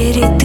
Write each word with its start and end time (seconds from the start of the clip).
Gözleri 0.00 0.39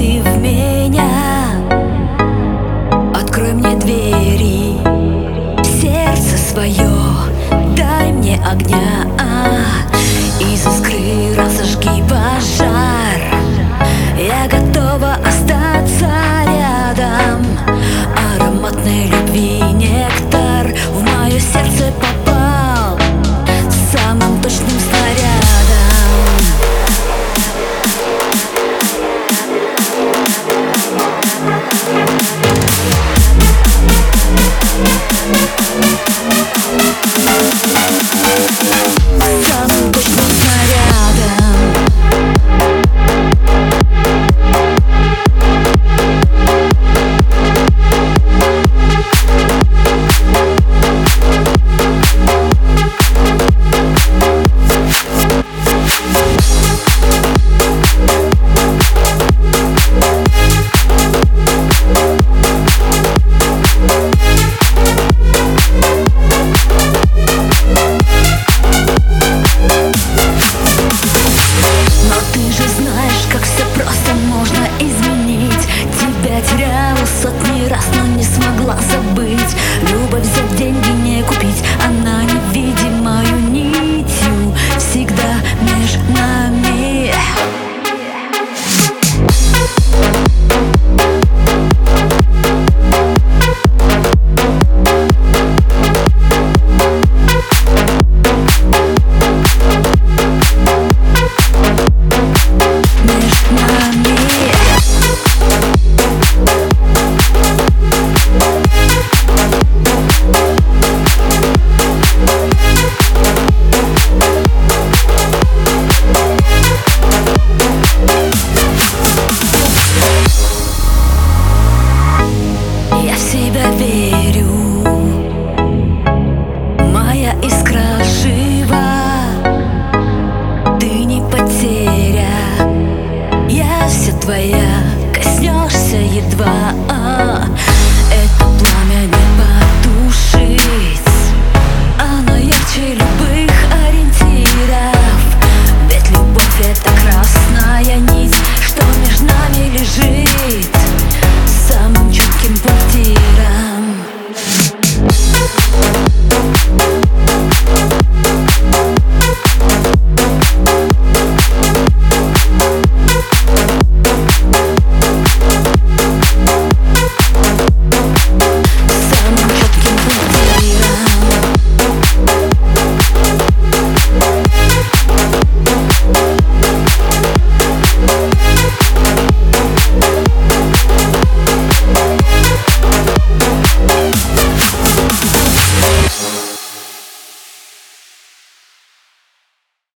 сердце 135.95 136.01
едва. 136.01 136.73